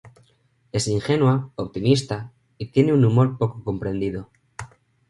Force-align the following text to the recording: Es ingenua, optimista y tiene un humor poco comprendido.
Es 0.71 0.87
ingenua, 0.87 1.51
optimista 1.57 2.33
y 2.57 2.71
tiene 2.71 2.91
un 2.91 3.05
humor 3.05 3.37
poco 3.37 3.63
comprendido. 3.63 4.31